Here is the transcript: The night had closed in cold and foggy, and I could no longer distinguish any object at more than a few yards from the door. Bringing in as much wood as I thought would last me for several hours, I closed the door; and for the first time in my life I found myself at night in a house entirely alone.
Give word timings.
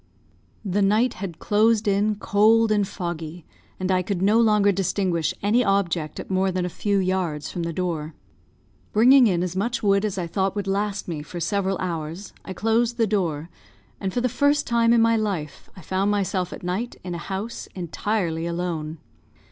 The 0.65 0.81
night 0.81 1.13
had 1.21 1.37
closed 1.37 1.87
in 1.87 2.15
cold 2.15 2.71
and 2.71 2.87
foggy, 2.87 3.45
and 3.79 3.91
I 3.91 4.01
could 4.01 4.19
no 4.19 4.39
longer 4.41 4.71
distinguish 4.71 5.31
any 5.43 5.63
object 5.63 6.19
at 6.19 6.31
more 6.31 6.51
than 6.51 6.65
a 6.65 6.69
few 6.69 6.97
yards 6.97 7.51
from 7.51 7.61
the 7.61 7.71
door. 7.71 8.15
Bringing 8.93 9.27
in 9.27 9.43
as 9.43 9.55
much 9.55 9.83
wood 9.83 10.03
as 10.03 10.17
I 10.17 10.25
thought 10.25 10.55
would 10.55 10.65
last 10.65 11.07
me 11.07 11.21
for 11.21 11.39
several 11.39 11.77
hours, 11.79 12.33
I 12.43 12.51
closed 12.51 12.97
the 12.97 13.05
door; 13.05 13.51
and 13.99 14.11
for 14.11 14.21
the 14.21 14.27
first 14.27 14.65
time 14.65 14.91
in 14.91 15.03
my 15.03 15.15
life 15.17 15.69
I 15.77 15.81
found 15.83 16.09
myself 16.09 16.51
at 16.51 16.63
night 16.63 16.95
in 17.03 17.13
a 17.13 17.19
house 17.19 17.67
entirely 17.75 18.47
alone. 18.47 18.97